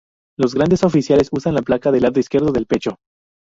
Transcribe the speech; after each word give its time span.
Los 0.35 0.55
Grandes 0.55 0.81
Oficiales 0.83 1.29
usan 1.31 1.53
la 1.53 1.61
placa 1.61 1.91
del 1.91 2.01
lado 2.01 2.19
izquierdo 2.19 2.51
del 2.51 2.65
pecho. 2.65 2.97